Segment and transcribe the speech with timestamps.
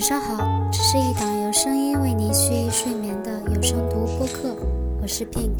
[0.00, 4.56] 晚上好，这是一档由声音为您蓄意睡眠的有声读播客，
[5.02, 5.50] 我是 Pink。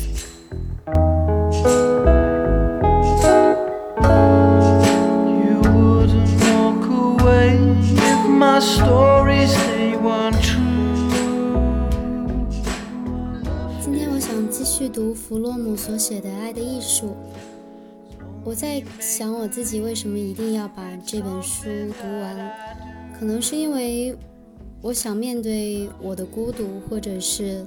[13.82, 17.08] 今天我想继续读弗洛姆所写的《爱的艺术》。
[18.42, 21.66] 我在想我自己为什么一定要把这本书
[22.00, 22.50] 读完，
[23.18, 24.16] 可能是因为
[24.82, 27.66] 我想面对我的孤独，或者是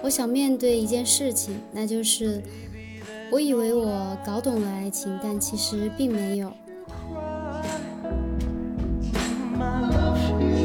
[0.00, 2.40] 我想面对一件事情，那就是
[3.32, 6.52] 我以为我搞懂了爱情，但其实并没有。
[9.58, 10.62] I love you.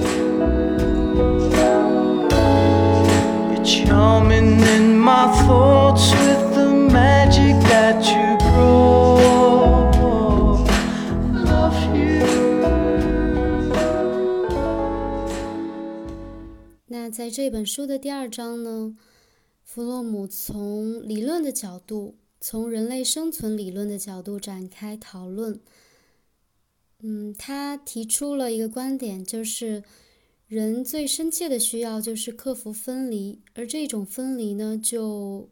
[17.28, 18.95] 在这本书的第二章呢，
[19.61, 25.59] 弗洛姆从理论的角度，从人类生存理论的角度展开讨论。
[27.02, 29.84] 嗯，他提出了一个观点，就是
[30.47, 35.50] 人最深切的需要就是克服分离，而这种分离呢，就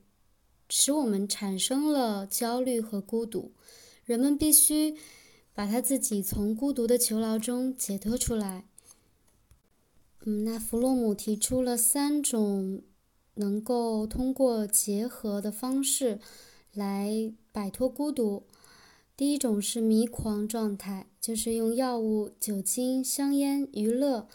[0.70, 3.52] 使我们产生了焦虑和孤独。
[4.06, 4.96] 人们必须
[5.54, 8.64] 把他自己从孤独的囚牢中解脱出来。
[10.28, 12.82] 嗯，那弗洛姆提出了三种
[13.36, 16.20] 能够通过结合的方式
[16.74, 18.44] 来摆脱孤独。
[19.16, 24.28] 第一种是迷狂状态，就是用药物、酒精、香烟、娱乐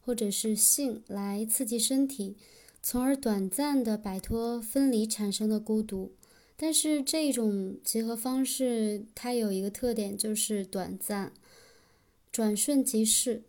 [0.00, 2.36] 或者是性来刺激身体，
[2.82, 6.12] 从而短暂的摆脱分离产生的孤独。
[6.56, 11.32] 但是这种结合方式它有一个特点，就是短暂、
[12.32, 13.42] 转瞬即逝。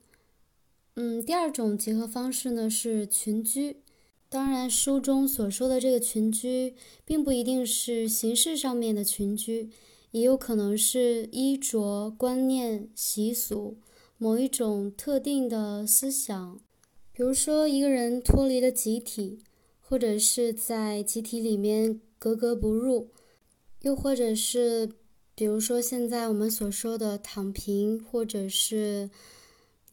[0.97, 3.81] 嗯，第二种结合方式呢是群居。
[4.29, 9.69] 当然，书中所说的这个群居，并不一定是形式上面的群居，
[10.11, 13.77] 也有可能是衣着、观念、习俗，
[14.17, 16.59] 某一种特定的思想。
[17.11, 19.39] 比如说，一个人脱离了集体，
[19.81, 23.09] 或者是在集体里面格格不入，
[23.81, 24.89] 又或者是，
[25.35, 29.09] 比如说现在我们所说的躺平，或者是。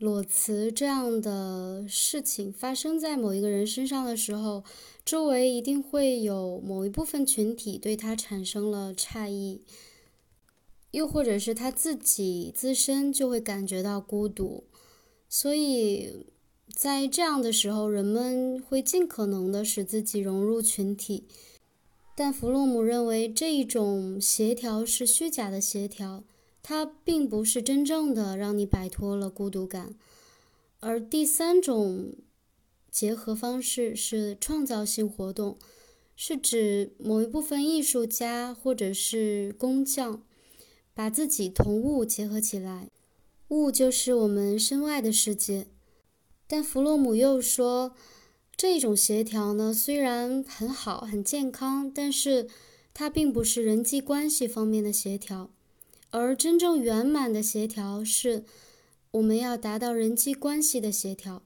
[0.03, 4.65] 裸辞这样的事情发生在某一个人身上的时候，
[5.05, 9.61] 周围一定会有某一部分群体对他产生了诧异，
[10.91, 14.65] 又或者是他自己自身就会感觉到孤独，
[15.29, 16.27] 所以
[16.75, 21.29] 在这样的时候，人们会尽可能的使自己融入群体。
[22.17, 26.25] 但弗洛姆认为这一种协调是虚假的协调。
[26.63, 29.95] 它并不是真正的让你摆脱了孤独感，
[30.79, 32.15] 而第三种
[32.91, 35.59] 结合方式是创造性活动，
[36.15, 40.23] 是指某一部分艺术家或者是工匠
[40.95, 42.91] 把自己同物结合起来，
[43.49, 45.67] 物就是我们身外的世界。
[46.47, 47.95] 但弗洛姆又说，
[48.55, 52.49] 这种协调呢虽然很好很健康，但是
[52.95, 55.51] 它并不是人际关系方面的协调。
[56.13, 58.45] 而真正圆满的协调是，
[59.13, 61.43] 我们要达到人际关系的协调，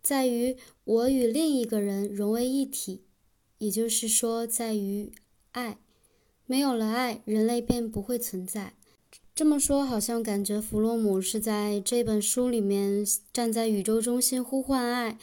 [0.00, 3.02] 在于我与另一个人融为一体，
[3.58, 5.10] 也就是说，在于
[5.50, 5.78] 爱。
[6.46, 8.74] 没有了爱，人类便不会存在。
[9.34, 15.18] 这么说，好像感觉弗洛姆是在这本书里面站在宇宙中心呼唤爱，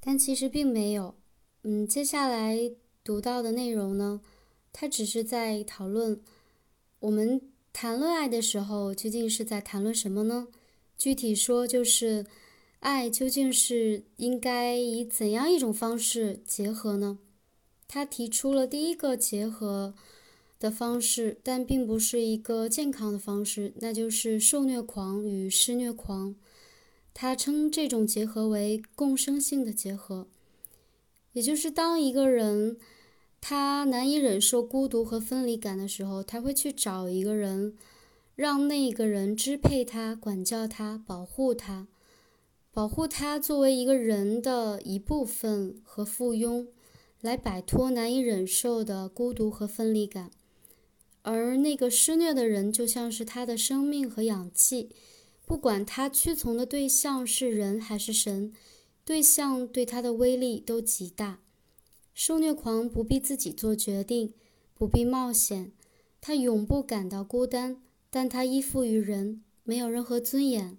[0.00, 1.14] 但其实并没有。
[1.62, 2.72] 嗯，接下来
[3.04, 4.20] 读到的内容呢，
[4.72, 6.20] 他只是在讨论
[6.98, 7.40] 我们。
[7.82, 10.48] 谈论爱的时候，究竟是在谈论什么呢？
[10.98, 12.26] 具体说，就是
[12.80, 17.18] 爱究竟是应该以怎样一种方式结合呢？
[17.88, 19.94] 他提出了第一个结合
[20.58, 26.34] 的方式，但并不是一个健康的方式，那就是受虐狂与施虐狂。
[27.14, 30.28] 他称这种结合为共生性的结合，
[31.32, 32.76] 也就是当一个人。
[33.40, 37.74] 他难以忍受孤独和分离感的时候，他会去找一个人，
[38.36, 41.88] 让那个人支配他、管教他、保护他，
[42.70, 46.68] 保护他作为一个人的一部分和附庸，
[47.20, 50.30] 来摆脱难以忍受的孤独和分离感。
[51.22, 54.90] 而那个施虐的人就像是他的生命和氧气，
[55.44, 58.52] 不管他屈从的对象是人还是神，
[59.04, 61.40] 对象对他的威力都极大。
[62.22, 64.34] 受虐狂不必自己做决定，
[64.74, 65.72] 不必冒险，
[66.20, 67.80] 他永不感到孤单，
[68.10, 70.76] 但他依附于人，没有任何尊严，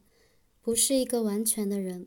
[0.61, 2.05] 不是一个完全的人。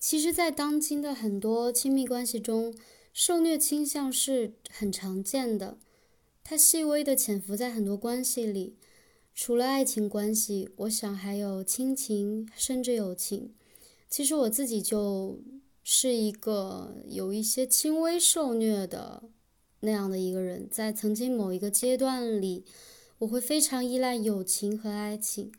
[0.00, 2.74] 其实，在当今的很多亲密关系中，
[3.12, 5.78] 受虐倾向是很常见的。
[6.42, 8.74] 它细微的潜伏在很多关系里，
[9.32, 13.54] 除了爱情关系，我想还有亲情，甚至友情。
[14.08, 15.38] 其实我自己就
[15.92, 19.24] 是一个有一些轻微受虐的
[19.80, 22.64] 那样的一个人，在曾经某一个阶段里，
[23.18, 25.50] 我会非常依赖友情和爱情，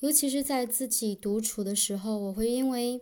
[0.00, 3.00] 尤其是在自己独处的时候，我会因为。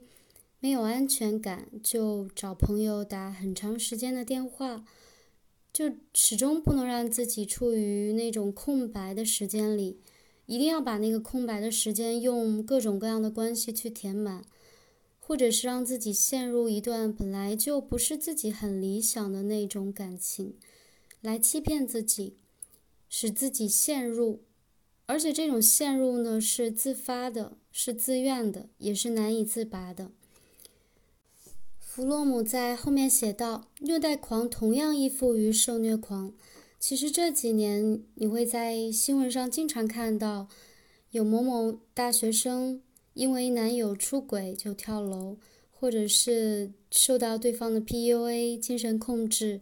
[0.61, 4.85] 没有安全感，就找朋友打很长时间的电话，
[5.73, 9.99] 就始终不能让自己处于那种空白的时间里，
[10.47, 14.45] 一定要把那个空白的时间用各种各样的关系去填满，
[15.25, 20.57] 或者是让自己陷入一段本来就不是自己很理想的那种感情，
[21.21, 22.37] 来欺骗自己，
[23.09, 24.43] 使自己陷入，
[25.07, 30.11] 而且这种陷入呢是自发的，是自愿的，也是难以自拔的。
[31.79, 36.35] 弗洛姆在后面写道：“虐待狂同样依附于受虐狂。
[36.81, 40.49] 其实这几年，你会在新闻上经常看到，
[41.13, 42.83] 有某某大学生
[43.15, 45.37] 因为男友出轨就跳楼，
[45.71, 49.61] 或者是受到对方的 PUA 精神控制。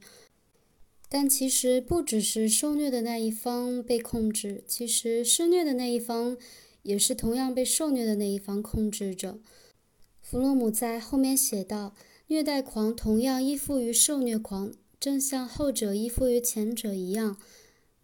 [1.08, 6.36] 但其实不只是受虐的那一方被控制，其实施虐的那一方
[6.82, 9.38] 也是同样被受虐的那一方控制着。”
[10.22, 11.94] 弗洛姆在后面写道。
[12.32, 17.36] 虐待狂同样依附于受虐狂，正像后者依附于前者一样，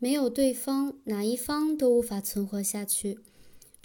[0.01, 3.21] 没有对方，哪一方都无法存活下去。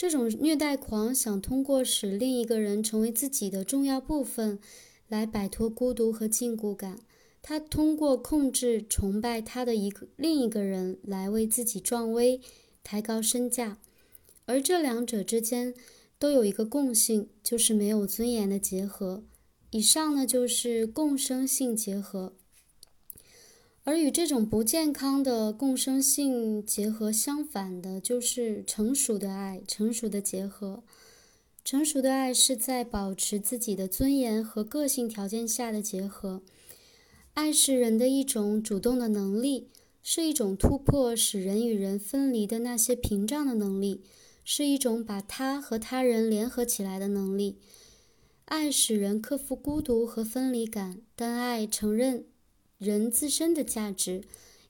[0.02, 4.58] 这种虐待狂想通过使另一个人成为自己的重要部分，
[5.08, 6.98] 来摆脱孤独和禁锢感。
[7.44, 12.42] 他通过控制、崇拜他的一个另一个人来为自己壮威、
[12.84, 13.78] 抬高身价，
[14.46, 15.76] 而这两者之间
[16.18, 19.24] 都有一个共性，就是没有尊严的结合。
[19.70, 22.34] 以上呢就是共生性结合，
[23.84, 30.84] 而与这种不健康的共生性结合相反的，就是成熟的爱、成熟的结合。
[31.66, 36.42] 成熟的爱是在保持自己的尊严和个性条件下的结合。
[37.34, 39.70] 爱是人的一种主动的能力，
[40.04, 44.04] 是一种突破使人与人分离的那些屏障的能力，
[44.44, 47.58] 是一种把他和他人联合起来的能力。
[48.46, 52.26] 爱使人克服孤独和分离感，但爱承认
[52.82, 54.24] 人自身的价值，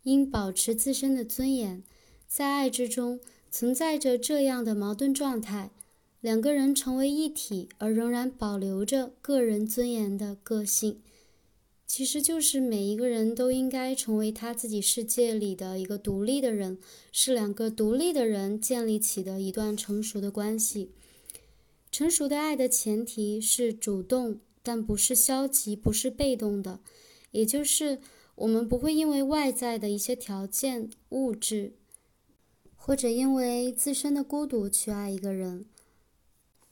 [0.03, 1.81] 应保持自身的尊严。
[2.27, 5.71] 在爱之中存在着这样的矛盾状态：
[6.19, 11.01] 两个人成为一体，而仍然保留着个人尊严的个性，
[11.87, 16.79] 其实就是每一个人都应该成为他自己世界里的一个独立的人，
[17.13, 20.91] 是两个独立的人建立起的一段成熟的关系。
[21.89, 26.81] 成熟的爱的前提是主动，但不是消极，不是被动的。
[27.31, 28.00] 也就是
[28.36, 31.74] 我们不会因为外在的一些条件、物质，
[32.75, 35.66] 或者因为自身的孤独去爱一个人。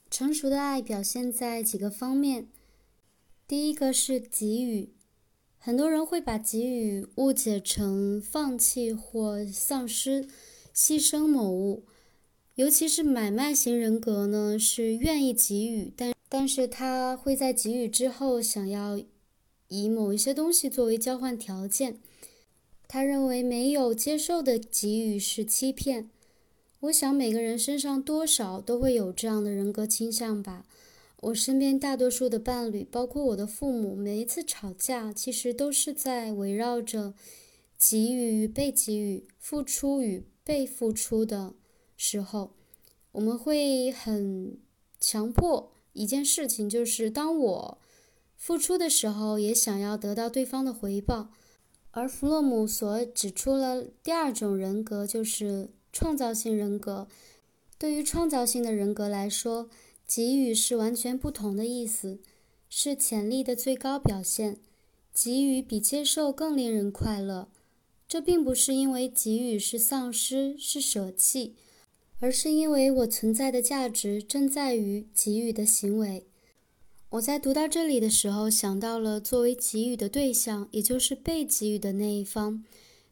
[0.09, 2.47] 成熟的爱表现在几个方面。
[3.47, 4.89] 第一个是给予，
[5.57, 10.27] 很多人会把给予误解成放弃或丧失、
[10.75, 11.85] 牺牲某物。
[12.55, 18.99] 尤其是买卖型人格呢，是愿意给予，但但是他会在给予之后想要
[19.69, 21.99] 以某一些东西作为交换条件。
[22.87, 26.09] 他认为没有接受的给予是欺骗。
[26.81, 30.65] 我想每个人身上多少都会有这样的人格倾向吧。
[31.21, 37.13] 我身边大多数的伴侣，包括我的父母，每一次吵架其实都是在围绕着
[37.77, 41.55] 给予与被给予、付出与被付出的。
[42.01, 42.53] 时候，
[43.11, 44.57] 我们会很
[45.01, 47.77] 强迫一件事情，就是当我
[48.39, 51.29] 付出的时候，也想要得到对方的回报。
[51.91, 57.07] 而弗洛姆所指出了第二种人格，就是创造性人格。
[57.77, 59.69] 对于创造性的人格来说，
[60.07, 62.19] 给予是完全不同的意思，
[62.69, 64.57] 是潜力的最高表现。
[65.13, 67.49] 给予比接受更令人快乐。
[68.07, 71.55] 这并不是因为给予是丧失，是舍弃。
[72.21, 76.28] 而是因为我存在的价值正在于给予的行为。
[77.11, 82.63] 我在读到这里的时候，想到了作为给予的对象，也就是被给予的那一方。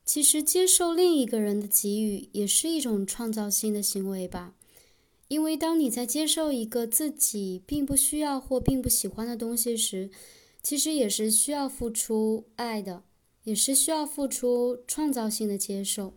[0.06, 4.54] 其实，接受另一个人的给予也是一种创造性的行为吧。
[5.30, 10.12] 因为当你在接受一个自己并不需要或并不喜欢的东西时，
[10.62, 13.02] 其实也是需要付出爱的，
[13.46, 16.14] 也是需要付出创造性的接受。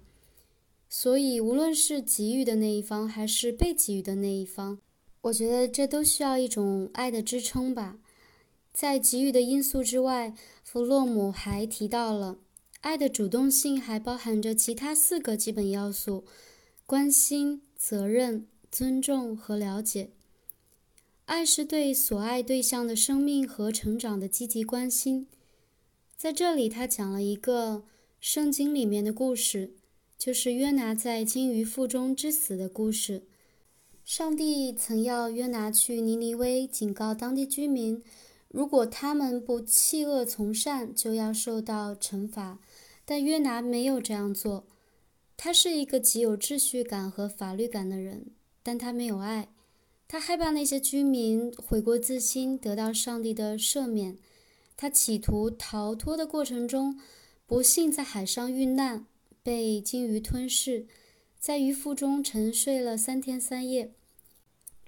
[0.91, 4.79] 所以，无论是给予的那一方，还是被给予的那一方，
[5.23, 7.99] 我觉得这都需要一种爱的支撑吧。
[8.73, 12.39] 在给予的因素之外，弗洛姆还提到了
[12.81, 16.25] 爱的主动性还包含着其他四个基本要素：
[16.87, 20.11] 关心、责任、尊重和了解。
[21.27, 25.27] 爱是对所爱对象的生命和成长的积极关心。
[26.17, 27.85] 在这里，他讲了一个
[28.21, 29.75] 圣经里面的故事，
[30.17, 33.25] 就是约拿在鲸鱼腹中之死的故事。
[34.13, 38.03] 上帝曾要约拿去尼尼微，警告当地居民，
[38.49, 42.59] 如果他们不弃恶从善，就要受到惩罚。
[43.05, 44.67] 但约拿没有这样做。
[45.37, 48.33] 他是一个极有秩序感和法律感的人，
[48.65, 49.53] 但他没有爱。
[50.09, 54.19] 他害怕那些居民悔过自新，得到上帝的赦免。
[54.77, 56.99] 他企图逃脱的过程中，
[57.47, 59.07] 不幸在海上遇难，
[59.45, 60.89] 被鲸鱼吞噬，
[61.39, 63.93] 在鱼腹中沉睡了三天三夜。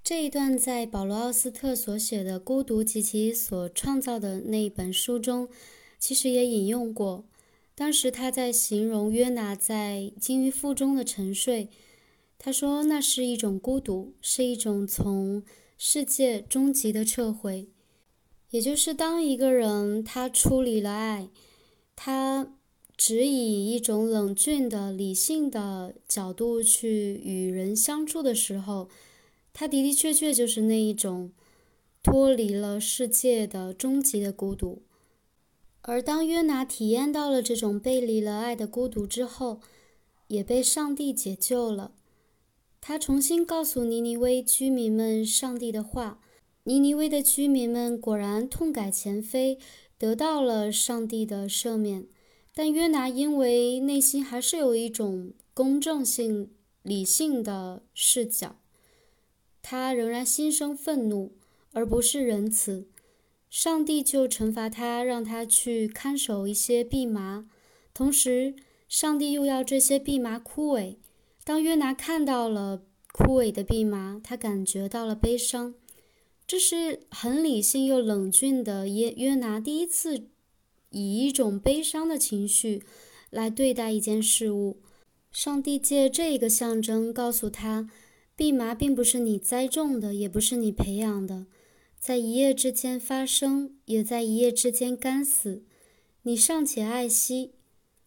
[0.05, 5.49] 这一段在保罗·奥斯特所写的《孤独及其所创造的》那本书中，
[5.97, 7.25] 其实也引用过。
[7.77, 11.69] 当时他在形容约拿在鲸鱼腹中的沉睡。
[12.37, 15.45] 他说：“那是一种孤独，是一种从
[15.79, 17.69] 世界终极的撤回。
[18.51, 21.29] 也就是当一个人他处理了爱，
[21.95, 22.57] 他
[22.97, 28.89] 只以一种冷峻的、理性的角度去与人相处的时候，
[29.53, 31.33] 他的的确确就是那一种
[32.03, 34.83] 脱离了世界的终极的孤独。
[35.83, 39.61] 而当约拿体验到了这种背离了爱的孤独之后，
[40.29, 41.93] 也被上帝解救了。”
[42.81, 46.21] 他重新告诉尼尼微居民们上帝的话，
[46.65, 49.59] 尼尼微的居民们果然痛改前非，
[49.99, 52.09] 得到了上帝的赦免。
[52.55, 56.51] 但约拿因为内心还是有一种公正性、
[56.83, 58.57] 理性的视角，
[59.62, 61.33] 他仍然心生愤怒，
[61.73, 62.88] 而不是仁慈。
[63.49, 67.47] 上帝就惩罚他，让他去看守一些蓖麻，
[67.95, 68.54] 同时
[68.88, 70.97] 上帝又要这些蓖麻枯萎。
[71.45, 75.75] 当约拿看到了枯萎的蓖麻，他感觉到了悲伤。
[76.47, 80.28] 这是很理性又冷峻的约约拿第一次
[80.90, 82.83] 以一种悲伤的情绪
[83.31, 84.81] 来对待一件事物。
[85.31, 87.88] 上帝借这个象征告诉他：
[88.43, 91.47] 蓖麻并不是你栽种的，也不是你培养的，
[92.01, 95.63] 在一夜之间发生，也在一夜之间干死。
[96.23, 97.53] 你尚且爱惜，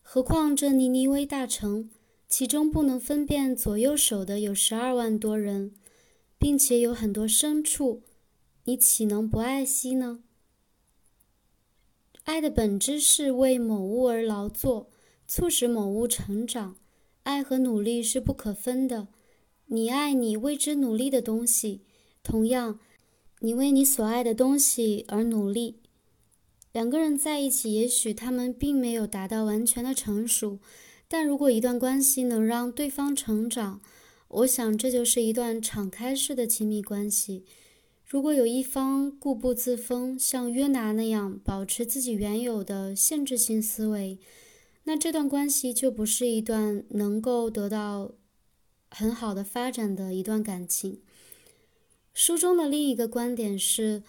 [0.01, 1.89] 何况这尼尼微大城？
[2.27, 5.71] 其中不能分辨左右手的有十二万多人，
[6.37, 8.01] 并且有很多牲畜，
[8.65, 10.19] 你岂能不爱惜呢？
[12.23, 14.89] 爱的本质是为某物而劳作，
[15.25, 16.75] 促使某物成长。
[17.23, 19.07] 爱和努力是不可分的。
[19.67, 21.81] 你爱你为之努力的东西，
[22.21, 22.79] 同样，
[23.39, 25.81] 你为你所爱的东西而努力。
[26.71, 30.59] 两个人在一起，也许他们并没有达到完全的成熟。
[31.07, 33.81] 但如果一段关系能让对方成长，
[34.27, 37.45] 我想这就是一段敞开式的亲密关系。
[38.05, 44.19] 如果有一方固步自封，像约拿那样保持自己原有的限制性思维，
[44.83, 48.11] 那这段关系就不是一段能够得到
[48.89, 51.01] 很好的发展的一段感情。
[52.13, 54.03] 书中的另一个观点是：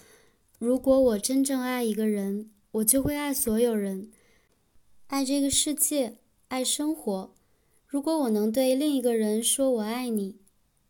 [0.59, 4.11] 如果我真正爱一个人，我就会爱所有人，
[5.09, 6.19] 爱这个世界。
[6.49, 7.35] 爱生活。
[7.89, 10.37] 如果我能对另一个人说“我爱你”，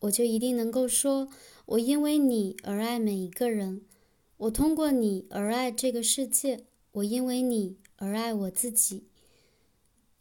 [0.01, 1.31] 我就一定能够说
[1.65, 3.81] “我因为你而爱每一个人”。
[4.37, 6.67] 我通过你而爱这个世界。
[6.93, 9.05] 我因为你而爱我自己。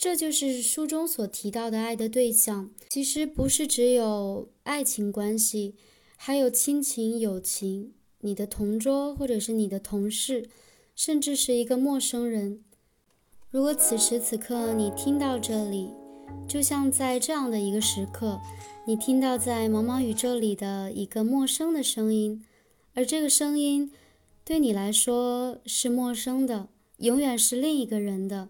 [0.06, 2.70] 这就是书中所提到的爱的对象。
[2.90, 5.74] 其实不是只有爱情关系，
[6.16, 10.48] 还有亲情、友情，你的同桌或者是你的同事，
[10.96, 12.64] 甚至是一个陌生人。
[13.50, 15.90] 如果此时此刻你听到这里，
[16.48, 18.40] 就像在这样的一个时刻，
[18.86, 22.46] 你听到在茫茫宇宙里的一个陌生的声音，
[22.94, 23.92] 而这个声音
[24.44, 28.50] 对你来说是陌生的，永远是另一个人的。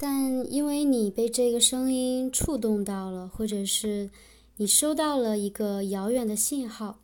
[0.00, 4.10] 但因为你被这个声音触动到了，或者是
[4.56, 7.00] 你收到了一个遥远的信号，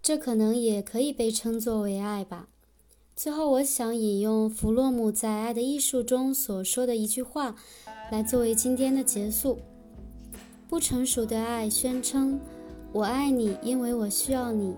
[0.00, 2.48] 这可能也可以被称作为爱吧。
[3.14, 7.54] 最后，我想引用弗洛姆在《爱的艺术》中所说的一句话，
[8.10, 9.58] 来作为今天的结束。
[10.66, 12.40] 不成熟的爱宣称
[12.90, 14.74] ：“我爱你，因为我需要你。”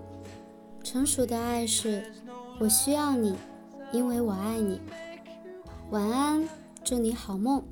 [0.82, 2.04] 成熟的爱是
[2.58, 3.36] ：“我需要你，
[3.92, 4.80] 因为我爱你。”
[5.92, 6.48] 晚安，
[6.84, 7.62] 祝你好梦。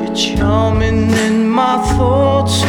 [0.00, 2.62] You're charming in my thoughts